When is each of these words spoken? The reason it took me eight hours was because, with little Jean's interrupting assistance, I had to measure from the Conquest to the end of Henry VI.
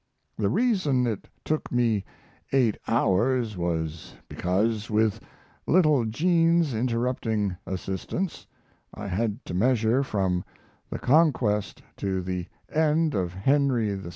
The 0.35 0.49
reason 0.49 1.05
it 1.05 1.27
took 1.45 1.71
me 1.71 2.03
eight 2.51 2.75
hours 2.87 3.55
was 3.55 4.15
because, 4.27 4.89
with 4.89 5.19
little 5.67 6.05
Jean's 6.05 6.73
interrupting 6.73 7.55
assistance, 7.67 8.47
I 8.95 9.05
had 9.07 9.45
to 9.45 9.53
measure 9.53 10.01
from 10.01 10.43
the 10.89 10.97
Conquest 10.97 11.83
to 11.97 12.23
the 12.23 12.47
end 12.73 13.13
of 13.13 13.35
Henry 13.35 13.93
VI. 13.93 14.09